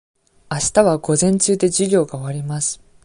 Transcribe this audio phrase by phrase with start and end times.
[0.49, 2.81] あしたは午前中で授業が終わります。